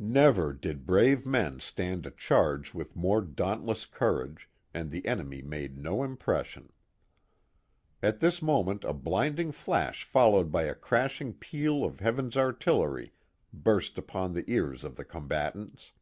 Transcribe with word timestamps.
Never 0.00 0.52
did 0.52 0.86
brave 0.86 1.24
men 1.24 1.60
stand 1.60 2.04
a 2.04 2.10
charge 2.10 2.74
with 2.74 2.96
more 2.96 3.20
dauntless 3.22 3.86
courage, 3.86 4.50
and 4.74 4.90
the 4.90 5.06
enemy 5.06 5.40
made 5.40 5.78
no 5.78 6.02
impression. 6.02 6.72
At 8.02 8.18
this 8.18 8.42
moment 8.42 8.82
a 8.82 8.92
blinding 8.92 9.52
flash 9.52 10.02
followed 10.02 10.50
by 10.50 10.64
a 10.64 10.74
crashing 10.74 11.32
peal 11.32 11.84
of 11.84 12.00
heaven's 12.00 12.36
artillery 12.36 13.12
burst 13.52 13.96
upon 13.98 14.32
the 14.32 14.50
ears 14.50 14.82
of 14.82 14.96
the 14.96 15.04
combat 15.04 15.54
ants. 15.54 15.92